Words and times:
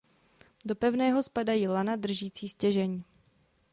Do 0.65 0.75
pevného 0.75 1.23
spadají 1.23 1.67
lana 1.67 1.95
držící 1.95 2.49
stěžeň. 2.49 3.03